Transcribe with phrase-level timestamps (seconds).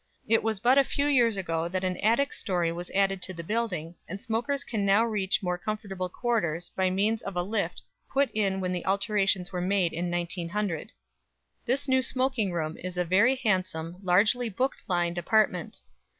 [0.27, 3.43] It was but a few years ago that an attic story was added to the
[3.43, 8.31] building, and smokers can now reach more comfortable quarters by means of a lift put
[8.31, 10.91] in when the alterations were made in 1900.
[11.67, 15.77] This new smoking room is a very handsome, largely book lined apartment.